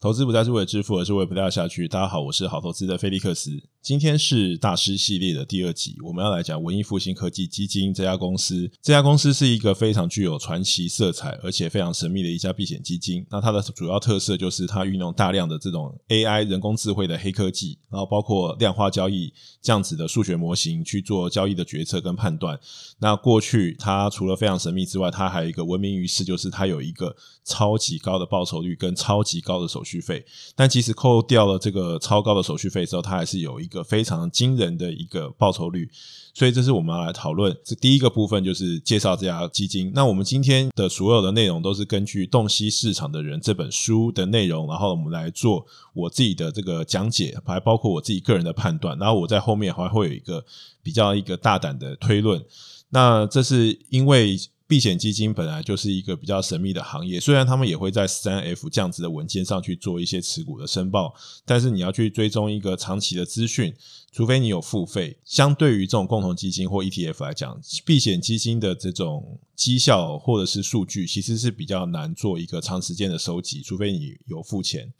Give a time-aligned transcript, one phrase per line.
[0.00, 1.88] 投资不再是为了致富，而是为了不掉下去。
[1.88, 3.50] 大家好，我是好投资的菲利克斯。
[3.82, 8.70] 今天是大师系列的第二集，我们要来讲文艺复兴科技基金这家公司。
[8.80, 13.26] 这家公司是一个非常具有传奇色彩，而且非常神秘的一家避险基金。
[13.28, 22.56] 那它的主要特色就是它运用大量的这种 AI 人工智慧的黑科技，然后包括量化交易这样子的数学模型去做交易的决策跟判断。
[23.00, 30.24] 那过去它除了非常神秘之外，它还有一个闻名于世，就是它有一个超级高的报酬率跟超级高的手续续费，
[30.54, 35.88] 但即使扣掉了这个超高的手续费之后，它还是有一个非常惊人的一个报酬率。
[36.34, 39.90] 所以这是我们要来讨论这第一个部分，就是介绍这家基金。
[39.92, 48.96] 那我们今天的所有的内容都是根据《洞悉市场的人》这本书的内容，然后我们来做我自己的这个讲解，还包括我自己个人的判断。
[48.98, 50.44] 然后我在后面还会有一个
[50.82, 52.44] 比较一个大胆的推论。
[52.90, 54.36] 那这是因为。
[54.68, 61.14] 避险基金本来就是一个比较神秘的行业，虽然他们也会在三 F 这样子的文件上去做一些持股的申报，
[61.46, 63.74] 但是你要去追踪一个长期的资讯，
[64.12, 65.16] 除非你有付费。
[65.24, 74.92] 相对于这种共同基金或 ETF 来讲，避险基金的这种绩效或者是数据，其实是比较难做一个长时间的收集，除非你有付钱。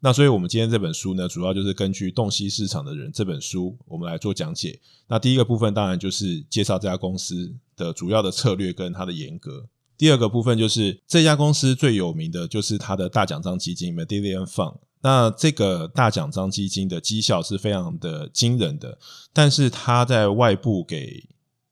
[0.00, 4.78] 那所以，我们今天这本书呢，主要就是根据《洞悉市场的人》这本书，我们来做讲解。
[5.06, 9.68] 那第一个部分当然就是介绍这家公司的主要的策略跟它的严格。
[9.98, 14.78] 第二个部分就是这家公司最有名的就是它的大奖章基金 m e d i l i a n Fund。
[15.02, 18.98] 那这个大奖章基金的绩效是非常的惊人的，
[19.32, 21.22] 但是它在外部给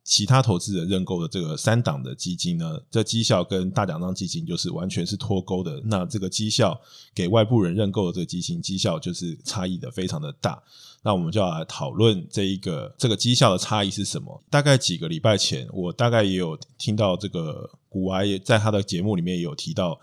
[0.04, 5.80] 其他投资人认购的这个三档的基金呢，这绩效跟大奖章基金就是完全是脱钩的。
[5.86, 6.78] 那这个绩效
[7.14, 10.62] 给外部人认购的这个基金绩效就是差异的非常的大。
[11.02, 14.42] 那我们就要来讨论这一个这个绩效的差异是什么？
[14.50, 19.98] 大概几个礼拜前，我大概也有听到这个股癌在他的节目里面也有提到，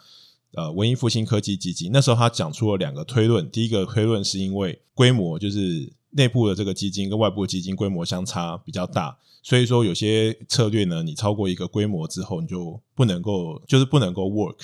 [0.55, 1.91] 呃，文艺复兴科技基金。
[1.93, 5.93] 那时候他讲出了两个推论，第一个推论是因为规模就是。
[6.11, 14.57] 内部的这个基金跟外部基金规模相差比较大，所以说有些策略呢，你超过一个规模之后，你就不能够，就是不能够 work，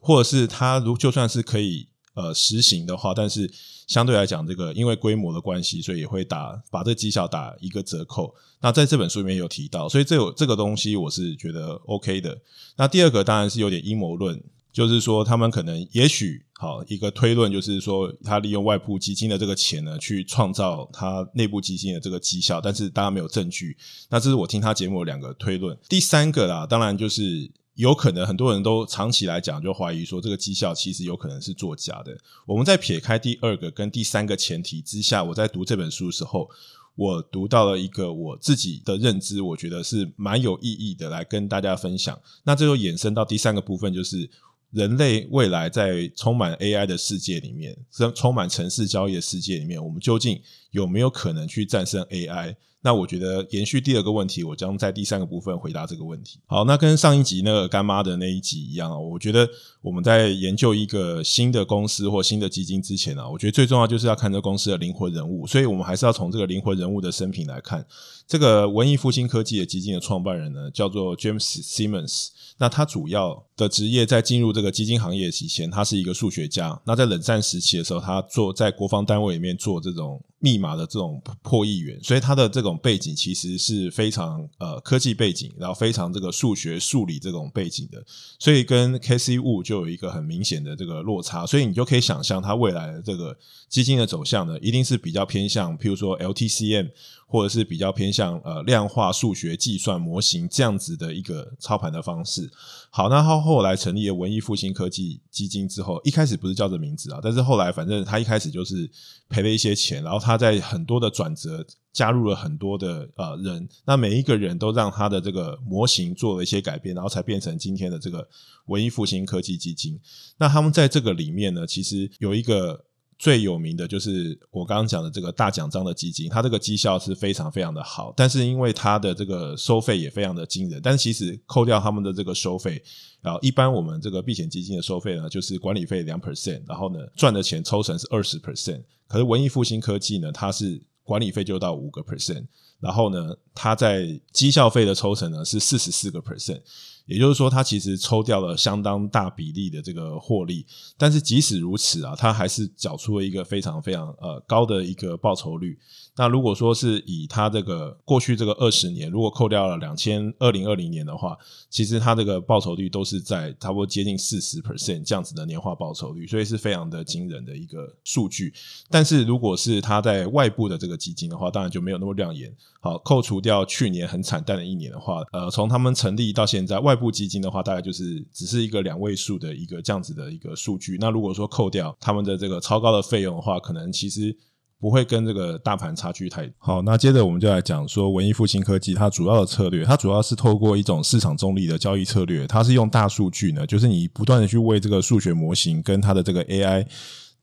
[0.00, 3.50] 或者是它如就算是可以呃实行的话，但是
[3.86, 8.34] 相对来讲，这个因为规模的关系，所以也会打把这绩效打一个折扣。
[8.60, 12.38] 那在这本书里面有提到，所以这有这个东西我是觉得 OK 的。
[12.76, 14.42] 那第二个当然是有点阴谋论。
[14.72, 23.76] 就是说，他们可能也许好一个推论，就是说，他利用外部基金的这个钱呢，去创造他内部基金的这个绩效，但是大家没有证据。
[24.08, 25.76] 那这是我听他节目的两个推论。
[25.90, 32.16] 第三个啦，当然就是有可能很多人都长期来讲就怀疑说，这个绩效其实有可能是作假的。
[32.46, 36.48] 我们在撇开第二个跟第三个前提之下，我在读这本书的时候，
[36.96, 42.18] 我读到了一个我自己的认知，我觉得是蛮有意义的，来跟大家分享。
[42.44, 44.30] 那这就衍生到第三个部分，就是。
[44.72, 47.76] 人类未来在充满 AI 的世界里面，
[48.14, 50.40] 充满城市交易的世界里面，我们究竟
[50.72, 52.56] 有没有可能去战胜 AI？
[52.84, 56.40] 那我觉得延续第二个问题，我将在第三个部分回答这个问题。
[56.46, 59.48] 好，那跟上一集那个干妈的那一集一样啊，我觉得
[59.80, 67.86] 我们在研究一个新的公司或新的基金之前啊，我觉得最重要就是要看这公司的灵魂人物，所以我们还是要从这个灵魂人物的生平来看。
[68.26, 72.30] 这个文艺复兴科技的基金的创办人呢，叫做 James Simmons。
[72.58, 76.82] 那他主要的职业在进入这个基金行业以前，他是一个数学家。
[76.84, 80.20] 那在冷战时期的时候，他做在国防单位里面做这种。
[80.42, 88.04] 密码的这种破译员，所以他的这种背景其实是非常呃科技背景，然后非常这个数学数理这种背景的，
[88.40, 93.38] 所以跟 K C 物就有一个很明显的这个落差，所以你就可以想象他未来的这个
[93.68, 96.88] 基金的走向呢，一定是比较偏向，譬如说 LTCM。
[97.32, 102.50] 或者是比较偏向呃量化数学计算模型这样子的一个操盘的方式。
[102.90, 108.90] 好，那他后来成立了文艺复兴科技基金之后，一开始不是叫这名字啊，但是后来反正他一开始就是
[109.30, 118.28] 赔了一些钱，然后他在很多的转折加入了很多的呃人，那每一个人都让他的这个模型做了一些改变，然后才变成今天的这个
[118.66, 119.98] 文艺复兴科技基金。
[120.36, 122.84] 那他们在这个里面呢，其实有一个。
[123.22, 132.82] 最有名的就是我刚刚讲的这个大奖章的基金，它这个绩效是非常非常的好，但是因为它的这个收费也非常的惊人，但其实扣掉他们的这个收费，
[133.20, 142.44] 然后一般我们这个避险基金的收费呢，就是管理费两 percent，然后呢赚的钱抽成是二十 percent，可是文艺复兴科技呢，它是管理费就到五个 percent，
[142.80, 146.60] 然后呢它在绩效费的抽成呢是四十四个 percent。
[147.06, 150.64] 也就是说，它其实抽掉了相当大比例的这个获利。
[150.96, 155.78] 但是即使如此啊，它还是缴出了一个非常非常呃高的一个报酬率。
[156.16, 161.36] 那如果说是以它这个过去这个二十年，如果扣掉了两千二零二零年的话，
[161.70, 168.52] 其实它这个报酬率都是在差不多接近四十 percent 这样子的年化报酬率，所以是非常的惊人的一个数据。
[168.90, 172.54] 但是如果是它在外部的这个基金的话，当然就没有那么亮眼。
[172.80, 180.98] 好，扣除掉去年很惨淡的一年的话，呃，从他们成立到现在，外部基金的话，大概就是只是一个两位数的一个这样子的一个数据。
[181.00, 184.36] 那如果说扣掉他们的这个超高的费用的话，可能其实。
[184.82, 186.82] 不会跟这个大盘差距太好。
[186.82, 196.84] 那接着我们就来讲说文艺复兴科技它主要的策略，它主要是透过一种市场中立的交易策略，它是用大数据呢，就是你不断的去为这个数学模型跟它的这个 AI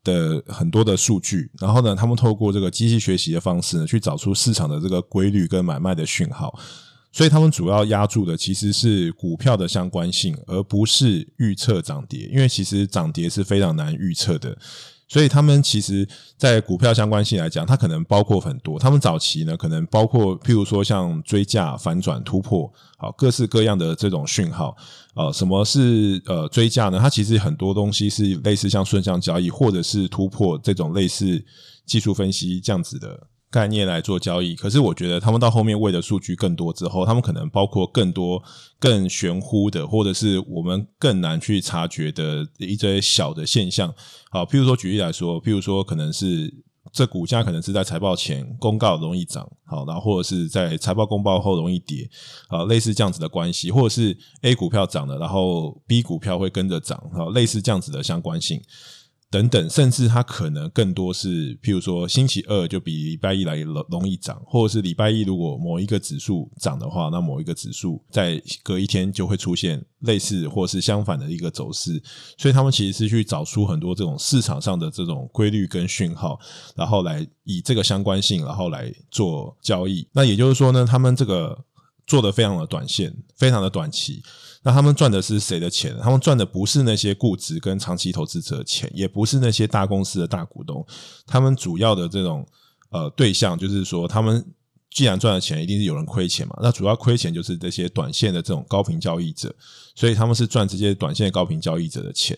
[0.04, 6.54] 的很多的数据，然后呢，他们透过这个机器学习的方式呢，去找出市场的这个规律跟买卖的讯号。
[7.14, 14.58] 所以他们主要押注的其实是股票的相关性，而不是预测涨跌，因为其实涨跌是非常难预测的。
[15.10, 16.08] 所以他们其实，
[16.38, 18.78] 在股票相关性来讲，它可能包括很多。
[18.78, 24.78] 他们早期呢，可能包括譬如说像追价、反转、突破，好，各式各样的这种讯号。
[25.16, 27.00] 呃，什么是呃追价呢？
[27.00, 31.44] 它其实很多东西是类似像顺向交易，或者是突破这种类似
[31.88, 33.20] 技术分析这样子的。
[33.52, 38.44] 概念来做交易，可是我觉得他们到后面喂的数据更多之后，他们可能包括更多
[38.80, 43.94] 更玄乎的，或者是我们更难去察觉的一些小的现象。
[44.30, 46.54] 好，譬如说举例来说，譬如说可能是
[46.94, 52.08] 这股价可能是在财报前公告容易涨，好，然后或者是在财报公报后容易跌，
[52.50, 58.62] 啊，类似这样子的关系，或者是 A 股票涨了，然后 B 股票会跟着涨，好，类似这样子的相关性。
[59.32, 72.02] 等等，甚至它可能更多是，譬如说星期二就比礼拜一来容容易涨，或者是礼拜一如果某一个指数涨的话，那某一个指数在隔一天就会出现类似或是相反的一个走势。
[72.40, 76.40] 所以他们其实是去找出很多这种市场上的这种规律跟讯号，
[76.76, 80.08] 然后来以这个相关性，然后来做交易。
[80.12, 81.56] 那也就是说呢，他们这个
[82.08, 84.24] 做得非常的短线，非常的短期。
[84.70, 85.98] 那他们赚的是谁的钱？
[86.00, 90.86] 他们赚的不是那些固执跟长期投资者的钱，也不是那些大公司的大股东。
[91.26, 92.48] 他们主要的这种
[92.92, 94.46] 呃对象，就是说，他们
[94.92, 96.56] 既然赚了钱，一定是有人亏钱嘛。
[96.62, 99.52] 那主要亏钱就是这些短线的这种高频交易者，
[99.96, 102.38] 所以他们是赚这些短线高频交易者的钱。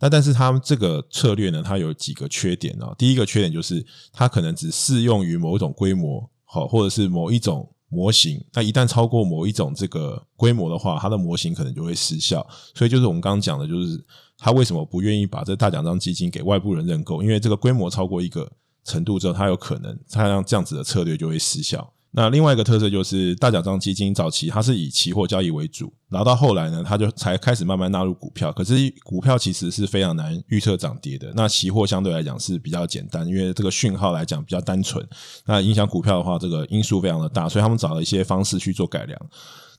[0.00, 2.94] 那但是他们这个策略呢，它有几个缺点啊。
[2.96, 3.84] 第一个缺点就是，
[4.14, 7.70] 它可能只适用于某一种规模，好，或者是某一种。
[7.88, 12.46] 模型，那一旦超过某一种这个规模的话，它的模型可能就会失效。
[12.74, 14.04] 所以就是我们刚刚讲的，就是
[14.36, 17.22] 他为什么不愿意把这大奖章基金给外部人认购？
[17.22, 18.50] 因为这个规模超过一个
[18.84, 21.92] 程度之后，它有可能它让这样子的策略就会失效。
[22.16, 28.50] 那另外一个特色就是大奖章基金早期它是以期货交易为主，然后到后来呢，它就才开始慢慢纳入股票。
[28.50, 28.74] 可是
[29.04, 35.06] 股票其实是非常难预测涨跌的，那期货相对来讲是比较简单，因为这个讯号来讲比较单纯。
[35.44, 39.20] 那影响股票的话，这个因素非常的大，所以他们找了一些方式去做改良。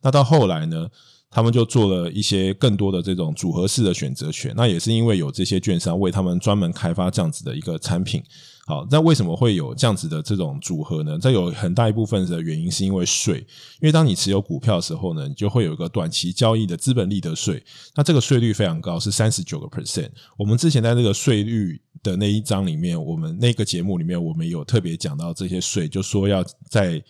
[0.03, 0.87] 那到后来呢，
[1.29, 4.53] 他们就做了一些更多的这种组合式的选择权。
[4.55, 8.23] 那也是因为有这些券商为他们专门开发这样子的一个产品。
[8.65, 11.17] 好，那为什么会有这样子的这种组合呢？
[11.21, 13.37] 这有很大一部分的原因是因为税，
[13.79, 17.63] 因为当你持有股票的时候呢，你就会有一个短期交易的资本利得税，
[17.95, 20.09] 那这个税率非常高，是三十九个 percent。
[20.37, 27.01] 我们之前在这个税率的那一章里面，我们那个节目里面，我们有特别讲到这些税，就说要在。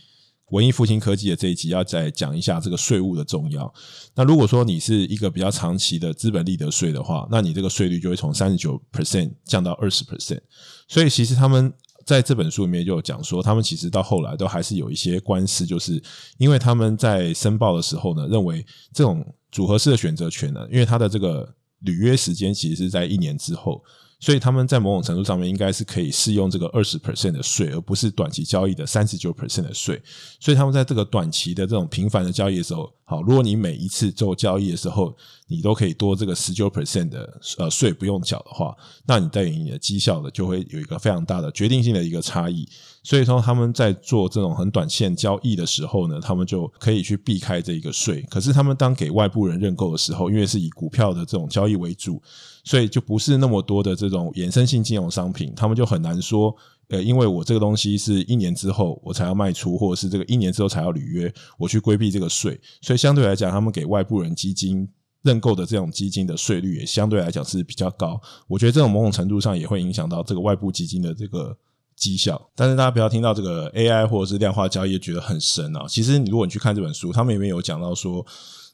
[0.50, 3.74] 文艺复兴科技的这一集要再讲一下这个税务的重要。
[4.16, 10.40] 那如果说你是一个比较长期的资本利得税的话，那你这个税率就会从三十九 percent 降到二十 percent。
[10.88, 11.74] 所以其实他们
[12.06, 16.02] 在这本书里面就有讲说，他们其实到后来都还是有一些官司，就是
[16.38, 23.84] 因为他们在申报的时候呢，认为这种组合式的选择权呢，因为它的这个履约时间其实是在一年之后。
[24.20, 30.02] 所以他们在某种程度上面应该是可以适用这个二十 percent 的税，而不是短期交易的三十九 percent 的税。
[30.40, 35.16] 所以他们在这个短期的这种频繁的交易的时候，好，如果你每一次做交易的时候，
[35.48, 42.68] 你都可以多这个十九 percent 的呃税不用缴的话，那你对于你的绩效的就会有一个非常大的决定性的一个差异。
[43.08, 48.22] 所以说他们在做这种很短线交易的时候呢，他们就可以去避开这一个税。
[48.24, 52.22] 可是他们当给外部人认购的时候，因为是以股票的这种交易为主。
[52.66, 56.54] 所以就不是那么多的这种衍生性金融商品，他们就很难说，
[56.90, 62.60] 呃，因为我这个东西是一年之后我才要卖出，或者是这个一年之后才要履约，我去规避这个税。
[62.82, 64.86] 所以相对来讲，他们给外部人基金
[65.22, 68.20] 认购的这种基金的税率也相对来讲是比较高。
[68.50, 71.58] 我觉得这种某种程度上也会影响到这个外部基金的这个
[71.98, 72.50] 绩效。
[72.56, 78.26] 但是大家不要听到这个 AI 或者是量化交易觉得很神啊，其实你如果你去看这本书，他们里面有讲到说。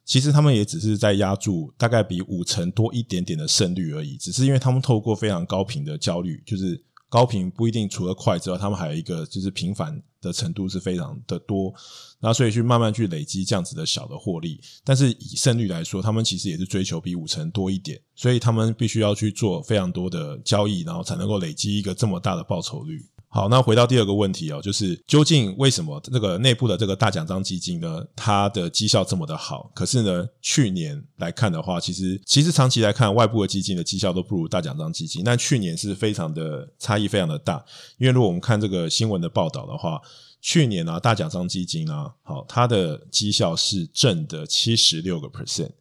[0.06, 11.74] 其实他们也只是在压住大概比五成多一点点的胜率而已，只是因为他们透过非常高频的焦虑，就是高频不一定除了快之外，他们还有一个就是频繁的程度是非常的多，
[12.20, 14.60] 那所以去慢慢去累积这样子的小的获利。
[14.84, 23.02] 但是以胜率来说，他们其实也是追求比五成多一点，所以他们必须要去做非常多的交易，然后才能够累积一个这么大的报酬率。
[23.34, 29.72] 好，那回到第二个问题哦，就是究竟为什么这个内部的这个大奖章基金呢，它的绩效这么的好？
[29.74, 35.24] 可是呢，去年来看的话，其实其实长期来看，外部的基金的绩效都不如大奖章基金。
[35.26, 37.56] 那去年是非常的差异，非常的大。
[37.98, 40.00] 因为如果我们看这个新闻的报道的话，
[40.40, 45.72] 去年啊，大奖章基金啊，好，它的绩效是正的七十六个 percent。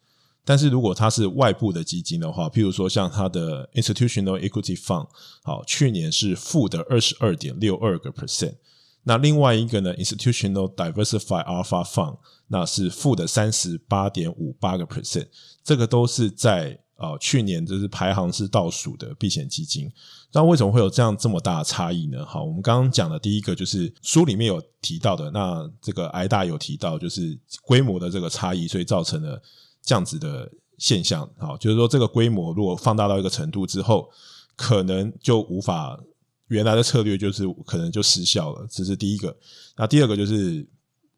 [0.44, 5.06] 但是如果它是外部的基金的话，譬如说像它的 Institutional Equity Fund，
[5.44, 8.56] 好，去年是负的二十二点六二个 percent。
[9.04, 12.18] 那另外一个呢，Institutional Diversified Alpha Fund，
[12.48, 15.28] 那是负的三十八点五八个 percent。
[15.62, 19.88] 这个都是在呃去年就是排行是倒数的避险基金。
[20.32, 22.24] 那为什么会有这样这么大的差异呢？
[22.26, 29.40] 好，我们刚刚讲的第一个就是书里面有提到的，那这个挨大有提到，就是规模的这个差异，所以造成了。
[29.84, 34.08] 这样子的现象，好，就是说这个规模如果放大到一个程度之后，
[34.56, 35.98] 可能就无法
[36.48, 39.36] 原来的策略就是可能就失效了，这是第一个。
[39.76, 40.66] 那第二个就是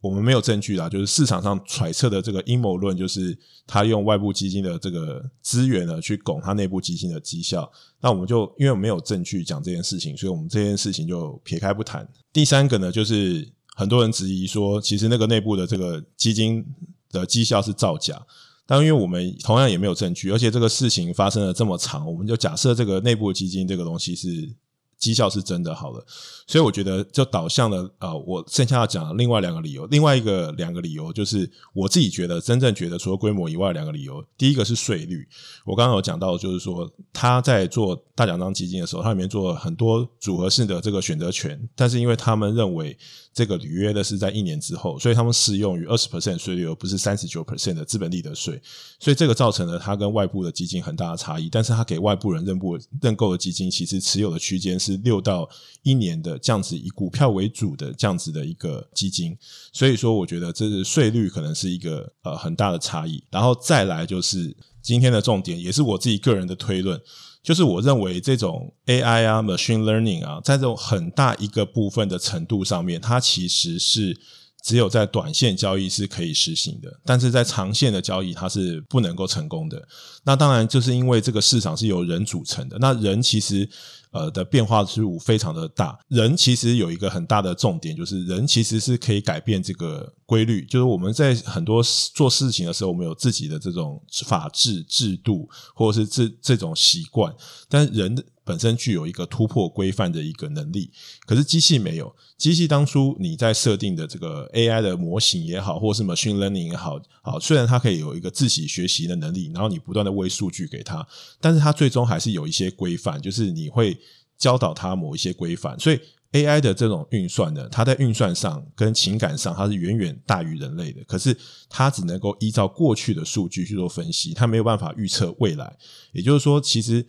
[0.00, 7.70] 我们没有证据啦，就是市场上揣测的这个阴谋论，就是他用外部基金的这个资源呢去拱他内部基金的绩效。
[8.00, 12.06] 那我们就因为没有证据讲这件事情，所以我们这件事情就撇开不谈。
[12.32, 16.64] 第三个呢，就是很多人质疑说，其实那个内部的这个基金
[17.10, 18.24] 的绩效是造假。
[18.66, 24.54] 但因为我们同样也没有证据，而且这个事情发生了这么长，我们就假设这个内部基金这个东西是。
[24.96, 26.02] 绩效是真的好了，
[26.46, 35.28] 所以我觉得就导向了呃，我剩下要讲的另外两个理由，另外一个两个理由就是我自己觉得真正觉得除了规模以外两个理由，第一个是税率，
[35.66, 42.96] 我刚刚有讲到，就是说他在做大奖章基金的时候，他里面做了很多组合式的这个选择权，但是因为他们认为
[43.34, 48.58] 这个履约的是在一年之后，所以他们适用于二十 percent 税率，而不是三十九 percent 的资本利得税，
[48.98, 54.94] 所以这个造成了它跟外部的基金很大的差异，但是它给外部人认部认购的基金，其实持有的区间是。
[55.04, 55.46] 六到
[55.82, 59.36] 一年的这样子以股票为主的这样子的一个基金，
[59.72, 63.22] 所以说我觉得这是税率可能是一个呃很大的差异。
[63.30, 66.98] 然后再来就是今天的重点，也是我自己个人的推论，
[67.44, 74.18] 就是我认为这种 AI 啊、Machine Learning 啊，在这种很大一个部分的程度上面，它其实是。
[74.64, 79.86] 只有在短线交易是可以实行的，但是在长线的交易它是不能够成功的。
[80.24, 83.68] 那当然就是因为这个市场是由人组成的，那人其实
[84.10, 85.98] 呃的变化之路非常的大。
[86.08, 90.64] 人其实有一个很大的重点，就是人其实是可以改变这个规律。
[90.64, 91.82] 就是我们在很多
[92.14, 97.30] 做事情的时候，我们有自己的这种法治制度，或者是这这种习惯，
[97.68, 100.90] 但人的本身具有一个突破规范的一个能力，
[101.26, 102.14] 可是机器没有。
[102.36, 111.06] 机器当初你在设定的这个 AI 的模型也好，或者是 machine learning 也好，好，虽然它可以有一个自己学习的能力，然后你不断的喂数据给它，
[111.40, 113.96] 但是它最终还是有一些规范，就是你会
[114.36, 115.78] 教导它某一些规范。
[115.78, 115.98] 所以
[116.32, 121.02] AI 的这种运算呢，它在运算上跟情感上，它是远远大于人类的。
[121.04, 121.34] 可是
[121.68, 125.74] 它只能够依照过去的数据去做分析，它没有办法预测未来。
[126.12, 127.06] 也就是说，其实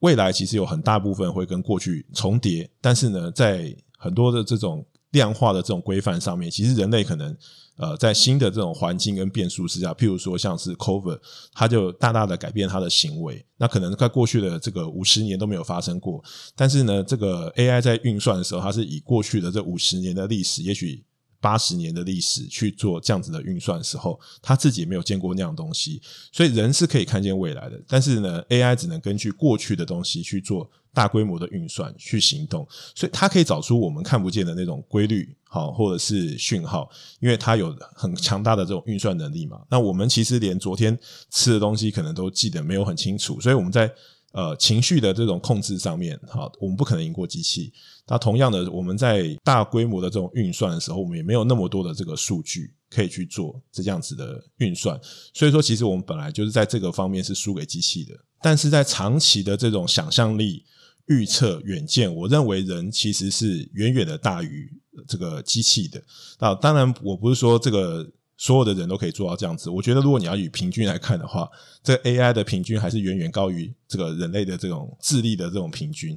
[0.00, 7.36] 未来其实有很大部分会跟过去重叠，但是呢，在很多的这种量化的这种规范上面，其实人类可能
[7.76, 11.18] 呃在新的这种环境跟变数之下，譬如说像是 COVID，
[11.52, 13.44] 它就大大的改变它的行为。
[13.58, 16.22] 那可能在过去的这个五十年都没有发生过，
[16.56, 21.04] 但是呢，这个 AI 在运算的时候，它是以过去的这五十年的历史，也许。
[21.40, 39.60] 八十年的历史去做这样子的运算的时候，他自己也没有见过那样东西，所以人是可以看见未来的，但是呢，AI 只能根据过去的东西去做大规模的运算去行动，所以它可以找出我们看不见的那种规律，好，或者是讯号，因为它有很强大的这种运算能力嘛。
[39.70, 40.98] 那我们其实连昨天
[41.30, 43.90] 吃的东西可能都记得没有很清楚，所以我们在。
[44.32, 47.72] 呃，情绪的这种控制上面，好，我们不可能赢过机器。
[48.06, 54.98] 那同样的，我们在大规模的这种运算的时候，我们也没有那么多的这个数据可以去做这样子的运算。
[55.34, 58.14] 所以说，其实我们本来就是在这个方面是输给机器的。
[58.40, 60.64] 但是在长期的这种想象力、
[61.06, 64.72] 预测、远见，我认为人其实是远远的大于
[65.08, 66.00] 这个机器的。
[66.38, 68.08] 那当然，我不是说这个。
[68.40, 69.68] 所有的人都可以做到这样子。
[69.68, 71.46] 我觉得，如果你要以平均来看的话，
[71.82, 76.16] 这 AI 的平均还是远远高于这个人类的这种智力的这种平均。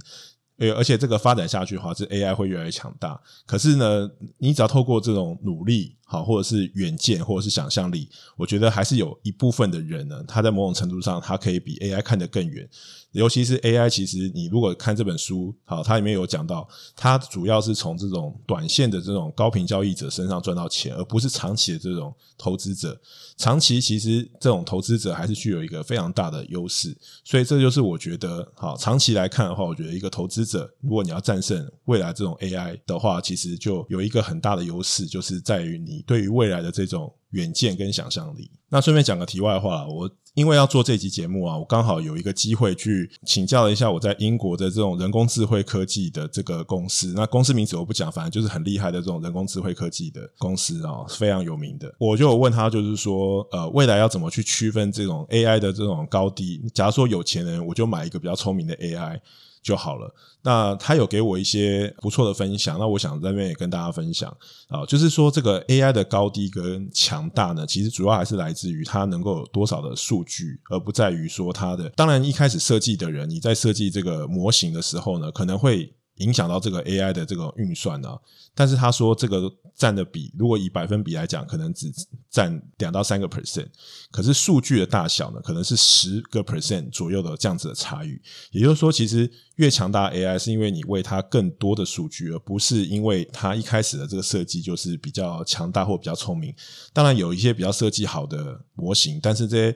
[0.77, 3.19] 而且这个发展下去的话，这 AI 会越来越强大。
[3.45, 8.07] 可是呢，你只要透过这种努力，好，或者是远见，或者是想象力，
[8.38, 12.69] 我觉得还是有一部分的人呢，他在某种程度上，他可以比 AI 看得更远。
[13.13, 23.00] 尤其是 AI，其实你如果看这本书，好，它里面有讲到，它主要是从这种短线的这种高频交易者身上赚到钱，而不是长期的这种投资者。
[23.38, 38.51] 长期其实这种投资者还是具有一个非常大的优势，所以这就是我觉得，好，长期来看的话，我觉得一个投资者，如果你要战胜未来这种 AI 的话，其实就有一个很大的优势，就是在于你对于未来的这种远见跟想象力。
[38.69, 40.10] 那顺便讲个题外话，我。
[40.33, 47.13] 因为要做这集节目啊，我刚好有一个机会去请教了一下我在英国的这种人工智慧科技的这个公司。
[47.15, 51.93] 那公司名字我不讲，反正就是很厉害的这种人工智慧科技的公司啊，非常有名的。
[51.99, 56.61] 我就有问他，就是说，呃，未来要怎么去区分这种 AI 的这种高低？
[56.73, 59.19] 假如说有钱人，我就买一个比较聪明的 AI。
[59.63, 60.13] 就好了。
[60.41, 64.29] 那他有给我一些不错的分享，那我想在这边也跟大家分享
[64.67, 71.89] 啊，就是说这个 AI 的高低跟强大呢，其实主要还是来自于它能够有多少的数据，而不在于说它的。
[71.89, 75.93] 当然，一开始设计的人，你在设计这个模型的时候呢，可能会。
[76.17, 78.07] 影响到这个 AI 的这个运算呢，
[78.53, 81.91] 但是他说这个占的比，如果以百分比来讲，可能只
[82.29, 83.65] 占两到三个 percent，
[84.11, 88.15] 可是数据的大小呢，可能是十个 percent 左右的这样子的差异。
[88.51, 96.53] 也就是说，其实越强大 AI 是因为你为它更多的数据，而不是因为它一开始的这个设计就是比较强大或比较聪明。
[96.93, 99.75] 当然有一些比较设计好的模型，但是这些。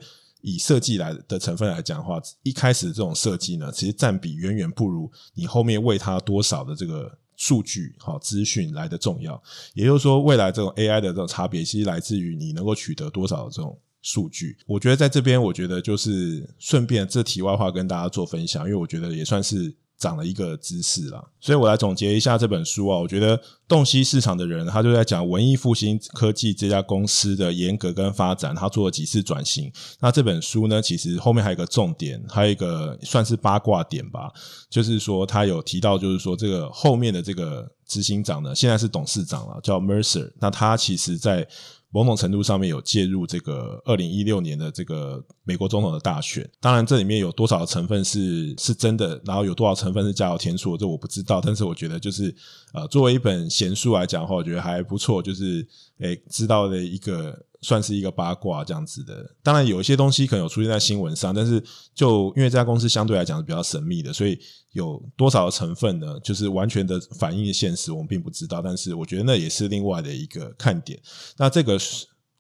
[0.50, 9.42] 以设计来的成分来讲的话，一开始这种设计呢，其实占比远远不如你后面喂它多少的这个数据、好资讯来的重要。
[9.74, 14.58] 也就是说，未来这种 AI 的这种差别，其实来自于你能够取得多少的这种数据。
[14.66, 19.76] 我觉得在这边，我觉得就是顺便这题外话跟大家做分享，因为我觉得也算是。
[19.98, 22.98] 长了一个知识啦，所以我来总结一下这本书啊。
[22.98, 29.72] 我觉得洞悉市场的人，他就在讲文艺复兴科技这家公司的严格跟发展，他做了几次转型。
[30.00, 34.32] 那这本书呢，其实后面还有一个重点，还有一个算是八卦点吧，
[34.70, 40.32] 就是说他有提到，就是说这个后面的这个执行长呢，现在是董事长了，叫 Mercer。
[40.40, 41.48] 那他其实在
[41.90, 51.42] 某种程度上面有介入这个二零一六年的这个美国总统的大选，当然这里面有多少成分是是真的，然后有多少成分是加油添醋，这我不知道。
[51.42, 52.36] 但是我觉得就是
[52.74, 55.68] 呃，作为一本闲书来讲的话，我觉得还不错，就是
[56.00, 57.47] 诶知道的一个。
[57.62, 64.40] 算是一个八卦这样子的，当然有一些东西可能有出现在新闻上，但是就因为这家公司相对来讲是比较神秘的，所以
[64.74, 66.20] 有多少的成分呢？
[66.24, 68.62] 就是完全的反映现实，我们并不知道。
[68.62, 71.00] 但是我觉得那也是另外的一个看点。
[71.38, 71.80] 那这个。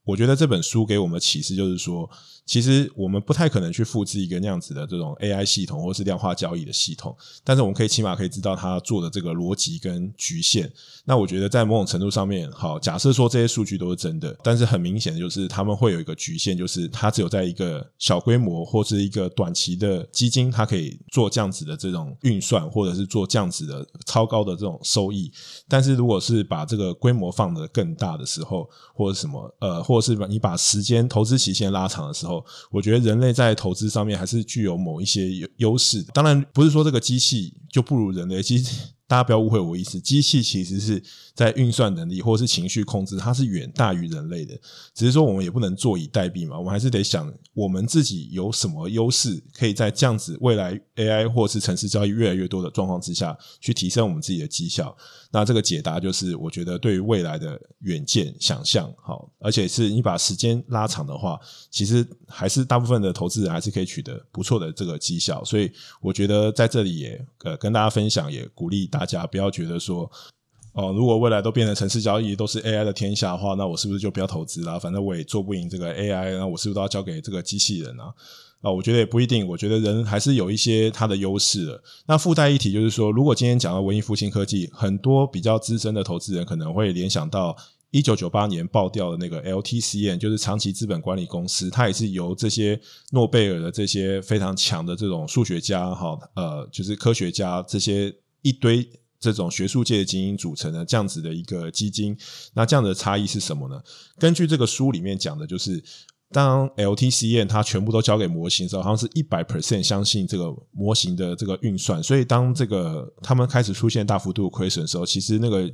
[0.07, 2.09] 我觉得这本书给我们的启示就是说，
[2.47, 10.71] 其实我们不太可能去复制一个那样子的这种 AI 系统或是量化交易的系统，但是我们可以起码可以知道它做的这个逻辑跟局限。
[11.03, 25.31] 那我觉得在某种程度上面，好，假设说这些数据都是真的，但是很明显的就是他们会有一个局限，就是它只有在一个小规模或是一个短期的基金，它可以做这样子的这种运算，或者是做这样子的超高的这种收益。
[25.67, 32.36] 但是如果是把这个规模放得更大的时候，或者什么呃或者是你把时间投资期限拉长的时候，
[32.71, 36.03] 我觉得人类在投资上面还是具有某一些优势。
[36.13, 38.96] 当然，不是说这个机器就不如人类，其实。
[39.07, 41.01] 大家不要误会我意思，机器其实是
[41.33, 44.53] 在运算能力或者是情绪控制，它是远大于人类的。
[44.93, 54.93] 只是说我们也不能坐以待毙嘛，我们还是得想我们自己有什么优势，可以在这样子未来 AI 或是城市交易越来越多的状况之下去提升我们自己的绩效。
[55.31, 61.39] 那这个解答就是，我觉得对于未来的远见想象，好，而且是你把时间拉长的话，
[61.71, 65.41] 其实还是大部分的投资人还是可以取得不错的这个绩效。
[65.45, 68.89] 所以我觉得在这里也呃跟大家分享，也鼓励。
[68.97, 70.09] 大家不要觉得说，
[70.73, 74.79] 哦，如果未来都变成城市交易都是 AI 的天下的话，那我是不是就不要投资了？
[74.79, 78.13] 反正我也做不赢这个 AI，那我是不是都要交给这个机器人啊？
[78.61, 79.47] 啊，我觉得也不一定。
[79.47, 81.79] 我觉得人还是有一些它的优势的。
[82.07, 87.55] 那附带一提就是说，如果今天讲到文艺复兴科技，很多比较资深的投资人可能会联想到
[87.91, 92.79] 一九九八年爆掉的那个 LTCN，就是长期资本管理公司，它也是由这些
[93.11, 98.13] 诺贝尔的这些非常强的这种数学家哈，呃，就是科学家这些。
[98.47, 98.87] 一堆
[99.19, 102.15] 这种学术界的精英组成的这样子的一个基金，
[102.53, 103.81] 那这样的差异是什么呢？
[104.19, 105.83] 根据这个书里面讲的，就是
[106.31, 115.67] 当 LTCN 它全部都交给模型的时候，好像是一百 percent 相信这个模型的这个运算，所以当这个他们开始出现大幅度亏损的时候，其实那个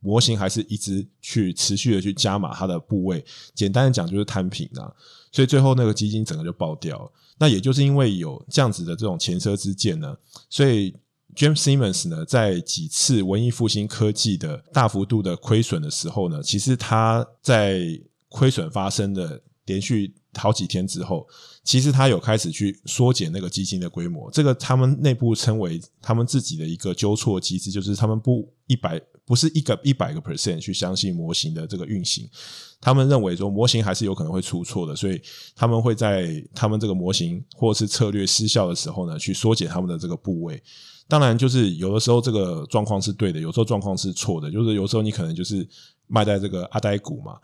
[0.00, 3.24] 模型还是一直去持续的去加码它的部位。
[3.54, 4.92] 简单的讲就是摊平啊，
[5.30, 7.12] 所以最后那个基金整个就爆掉了。
[7.38, 10.16] 那也就是因为有这样子的这种前车之鉴呢，
[10.50, 10.92] 所以。
[11.36, 17.80] James Simons 呢，在几次文艺复兴科技的大幅度的亏损的时候呢，其实他在
[18.28, 21.26] 亏损发生的连续好几天之后，
[21.62, 24.30] 其实他有开始去缩减那个基金的规模。
[24.30, 32.28] 这个他们内部称为他们自己的一个纠错机制，就是他们不一百不是一个一百个 percent 去相信模型的这个运行。
[32.80, 35.20] 他们认为说模型还是有可能会出错的，所以
[35.54, 40.62] 他们会在他们这个模型或是策略失效的时候呢，去缩减他们的这个部位。
[41.08, 44.50] 当然，就是有的时候这个状况是对的，有时候状况是错的。
[44.50, 45.66] 就是有时候你可能就是
[46.06, 47.38] 卖在这个阿呆股嘛，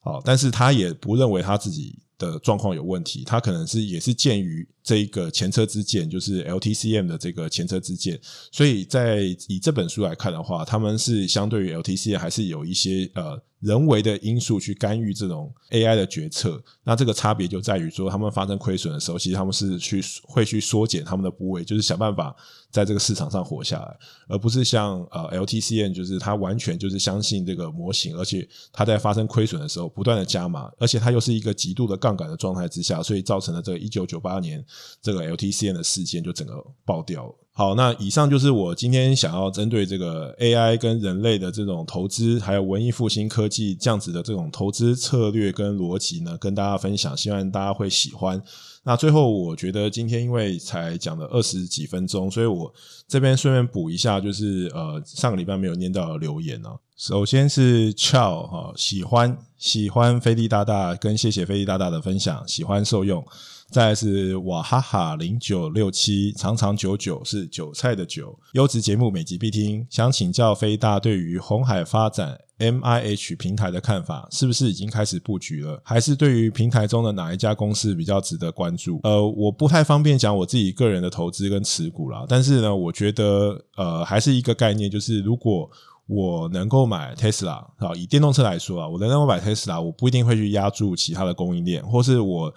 [0.00, 8.18] 好，但是他也不认为他自己的状况有问题，他可能是也是鉴于这一个前车之鉴，就是 LTCM 的这个前车之鉴，
[8.52, 13.42] 所以在以这本书来看的话，他们是相对于 LTCM 还是有一些呃。
[13.60, 22.34] 人为的因素去干预这种 AI 的决策，那这个差别就在于说，他们发生亏损的时候，其实他们是去会去缩减他们的部位，就是想办法
[22.70, 23.96] 在这个市场上活下来，
[24.28, 34.64] 而不是像呃 LTCN，就是他完全就是相信这个模型，而且他在发生亏损的时候不断的加码，而且他又是一个极度的杠杆的状态之下，所以造成了这个一九九八年
[35.02, 37.34] 这个 LTCN 的事件就整个爆掉了。
[37.58, 48.40] 好，那以上就是我今天想要针对这个 AI 跟人类的这种投资，还有文艺复兴科技这样子的这种投资策略跟逻辑呢，跟大家分享，希望大家会喜欢。
[48.84, 52.72] 那最后，我觉得今天因为才讲了二十几分钟，所以我
[53.08, 56.78] 这边顺便补一下，就是呃上个礼拜没有念到的留言哦。
[56.96, 63.26] 首先是 Chow 哈，喜欢喜欢飞利大大，跟谢谢飞利大大的分享，喜欢受用。
[63.70, 69.86] 再来是瓦哈哈零九六七，长长久久是韭菜的韭，优质节目每集必听。
[69.90, 75.82] 想请教飞大对于红海发展 MIH 平台的看法，是不是已经开始布局了？
[75.84, 79.00] 还是对于平台中的哪一家公司比较值得关注？
[79.02, 85.70] 呃，我不太方便讲我自己个人的投资跟持股啦，但是呢，我觉得呃还是一个概念，就是如果
[86.06, 92.54] 我能够买 Tesla 啊，以电动车来说啊，我能够买 Tesla，我不一定会去压住其他的供应链，或是我。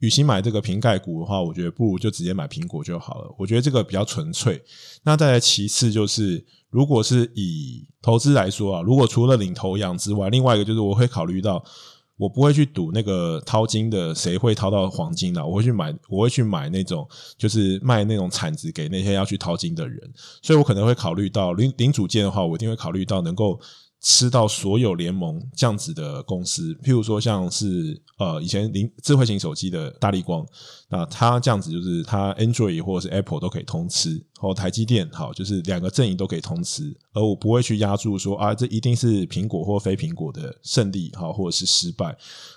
[0.00, 3.34] 与其买这个瓶盖股的话，我觉得不如就直接买苹果就好了。
[3.38, 4.62] 我觉得这个比较纯粹。
[5.02, 11.64] 那再其次就是，如果是以投资来说啊，如果除了领头羊之外，另外一个就是我会考虑到，
[12.16, 19.98] 我不会去赌那个淘金的谁会淘到黄金的，我会去买，我会去买那种就是卖那种铲子给那些要去淘金的人。
[20.42, 23.58] 所以我可能会考虑到零零组件的话，我一定会考虑到能够。
[24.06, 30.46] 吃到所有联盟这样子的公司，譬如说像是呃以前零智慧型手机的大力光，
[30.90, 42.14] 那它这样子就是它 Android 或者是 Apple 都可以通吃，或台积电好，就是两个阵营都可以通吃，而我不会去压住说啊这一定是苹果或非苹果的胜利好，或者是失败，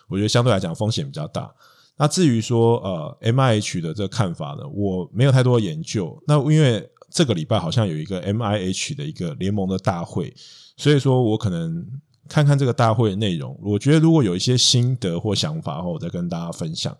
[0.10, 1.50] 我觉得相对来讲风险比较大。
[1.96, 6.22] 那至于说呃 MIH 的这个看法呢，我没有太多研究。
[6.28, 10.34] 那因为这个礼拜好像有一个 MIH 的一个联盟的大会。
[10.78, 11.86] 所以说，我可能
[12.30, 13.60] 看看这个大会的内容。
[13.62, 16.96] 我觉得如果有一些心得或想法的话，我再跟大家分享。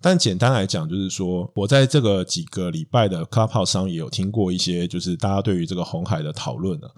[0.00, 6.94] 但简单来讲，就是说我在这个几个礼拜的 Clubhouse 上也有听过一些，就是大家对于这个红海的讨论了。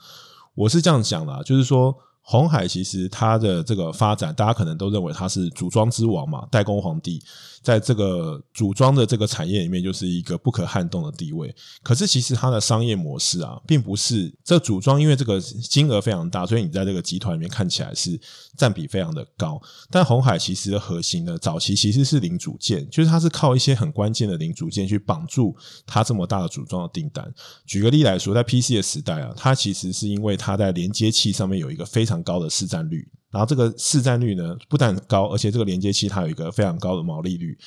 [0.55, 1.95] 我是这样讲的，就是说。
[2.25, 7.21] 红海其实它的这个发展，大家可能都认为它是组装之王嘛，代工皇帝，
[7.63, 11.55] 在这个组装的这个产业里面，就是一个不可撼动的地位。
[11.83, 18.21] 可是其实它的商业模式啊，并不是这组装，因为这个金额非常大，所以你在这个集团里面看起来是
[18.57, 19.61] 占比非常的高。
[19.91, 27.33] 但红海其实的核心呢，早期其实是零组件，就是它是靠一些很关键的零组件去绑住它这么大的组装的订单。
[27.65, 37.59] 举个例来说，在 PC 的时代啊，它其实是因为它在连接器上面有一个非常高的市占率，然后这个市占率呢，不但高，而且这个连接器它有一个非常高的毛利率，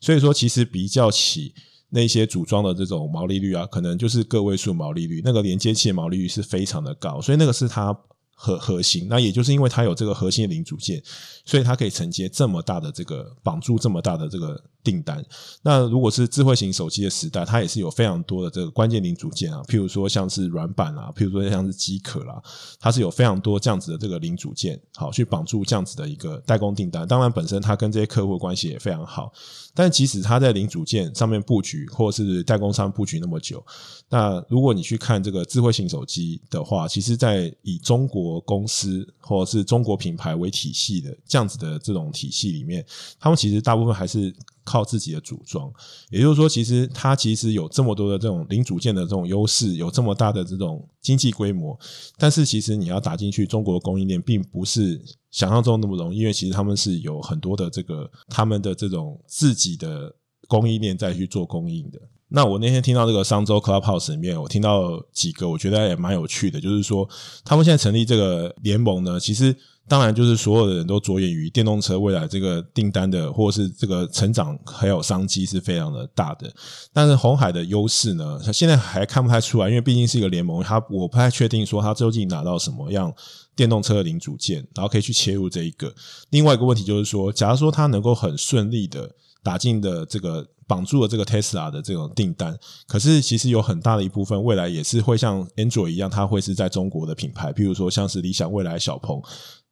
[0.00, 1.54] 所以说其实比较起
[1.88, 7.96] 那些组装的这种毛利率啊，可能就是个位数毛利率，那个连接器的毛利率是非常的高，所以那个是它
[8.34, 9.06] 核核心。
[9.08, 11.02] 那也就是因为它有这个核心零组件，
[11.44, 14.62] 所以它可以承接这么大的这个绑住这么大的这个。
[14.84, 15.24] 订单，
[15.62, 22.38] 那如果是智慧型手机的时代，它也是有非常多的这个关键零组件啊，譬如说像是软板啊，譬如说像是机壳啦，
[22.78, 27.08] 它是有非常多这样子的这个零组件，好去绑住这样子的一个代工订单。
[27.08, 29.32] 当然，本身它跟这些客户关系也非常好，
[29.72, 33.64] 但即使它在零组件上面布局，或是代工商布局那么久，
[34.10, 42.86] 那如果你去看这个智慧型手机的话，其实，在以中国公司或者是中国品牌为体系的这样子的这种体系里面，
[43.18, 44.32] 他们其实大部分还是。
[44.66, 45.70] 靠自己的组装，
[46.08, 51.78] 也就是说，其实它其实有这么多的这种零组件的这种优势，有这么大的这种经济规模，
[52.16, 54.98] 但是其实你要打进去中国供应链，并不是
[55.30, 60.10] 想象中那么容易，因为其实他们是有很多的这个他们的这种自己的
[60.48, 62.00] 供应链再去做供应的。
[62.28, 67.06] 那我那天听到这个商周 Clubhouse 里面，我听到几个我觉得也蛮有趣的，就是说
[67.44, 69.54] 他们现在成立这个联盟呢，其实。
[69.86, 76.50] 当然，就是所有的人都着眼于电动车未来这个订单的，或者是这个成长还有商机是非常的大的。
[76.90, 83.12] 但是红海的优势呢，它现在还看不太出来，因为毕竟是一个联盟，它我不太确定说它究竟拿到什么样
[83.54, 85.94] 电动车的零组件，然后可以去切入这一个。
[86.30, 89.10] 另外一个问题就是说，假如说它能够很顺利的
[89.42, 99.20] 打进的这个绑住了这个 Tesla 的这种订单，可是其实有很大的一部分未来也是会像 Android 一样，它会是在中国的品牌，譬如说像是理想、未来、小鹏。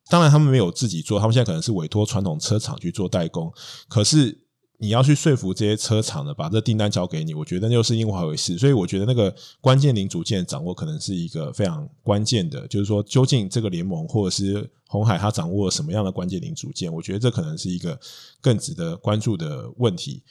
[0.08, 3.52] 当然，他们没有自己做，他们现在可能是委托传统车厂去做代工。
[3.88, 4.36] 可是
[4.78, 8.58] 你要去说服这些车厂呢，把这订单交给你，我觉得那又是另外一回事。
[8.58, 16.92] 所以，我觉得那个关键零组件掌握可能是一个非常关键的，就是说，究竟这个联盟或者是鸿海，它掌握什么样的关键零组件？
[16.92, 17.98] 我觉得这可能是一个
[18.40, 20.22] 更值得关注的问题。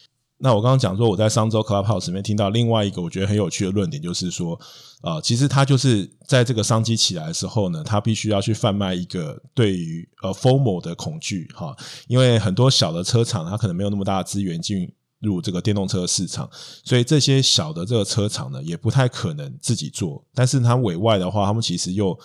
[0.44, 4.60] 那我刚刚讲说，我在商周 Clubhouse 里面听到另外一个我觉得很有趣的论点，就是说，
[5.04, 11.78] 呃，其实他就是在这个商机起来的时候呢，他必须要去贩卖一个对于呃 formal 的恐惧哈，
[12.08, 16.50] 因为很多小的车厂，它可能没有那么大的资源进入这个电动车市场，
[16.84, 22.18] 所以这些小的这个车厂呢，也不太可能自己做，但是它委外的话，他们其实又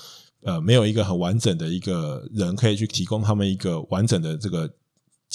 [0.43, 4.71] 呃没有一个很完整的一个人可以去提供他们一个完整的这个。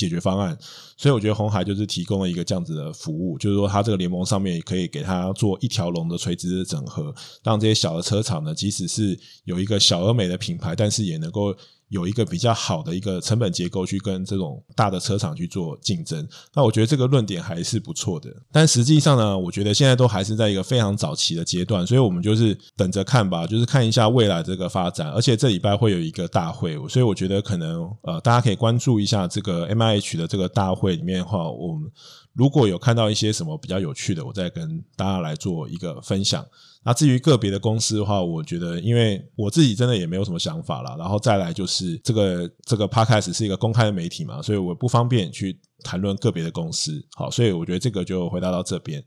[0.02, 0.58] 解决方案，
[0.98, 11.56] 所以我觉得红海就是提供了一个这样子的服务，就是说它这个联盟上面也可以给它做一条龙的垂直的整合，让这些小的车厂呢，即使是有一个小而美的品牌，但是也能够。
[11.92, 16.26] 有一个比较好的一个成本结构去跟这种大的车厂去做竞争，
[16.56, 18.30] 那我觉得这个论点还是不错的。
[18.50, 25.12] 但实际上呢，我觉得现在都还是在一个非常早期的阶段，所以我们就是等着看吧，就是看一下未来这个发展。
[25.12, 31.92] 而且这礼拜会有一个大会，所以我觉得可能呃，大家可以关注一下这个 MIH 的这个大会里面的话，我们
[32.34, 36.46] 如果有看到一些什么比较有趣的，我再跟大家来做一个分享。
[36.84, 40.96] 那至于个别的公司的话，我觉得，因为我自己真的也没有什么想法啦。
[40.98, 47.06] 然后再来就是这个这个 Podcast 是一个公开的媒体嘛，所以我不方便去谈论个别的公司。
[47.14, 49.04] 好，所以我觉得这个就回答到这边。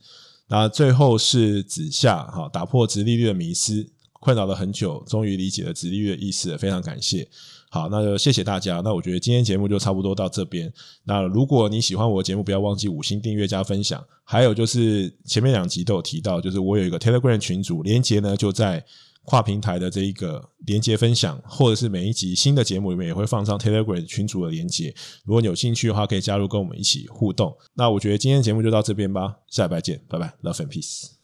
[0.47, 7.27] 那最后是子夏，哈，打破直利率的迷思，困扰了很久，终于理解了直利率的意思，非常感谢。
[7.75, 8.81] 好，那就谢谢大家。
[8.85, 10.73] 那我觉得今天节目就差不多到这边。
[11.03, 14.01] 那如果你喜欢我的节目，不要忘记五星订阅加分享。
[14.23, 18.85] 还有就是前面两集都有提到，就是我有一个 Telegram 群组，连接呢就在
[19.25, 24.95] 跨平台的这一个连接分享，或者是每一集新的节目里面也会放上 Telegram 群组的连接。
[25.25, 27.53] 如果你有兴趣的话，可以加入跟我们一起互动。
[27.75, 31.24] 那我觉得今天节目就到这边吧，下礼拜见，拜拜，Love and Peace。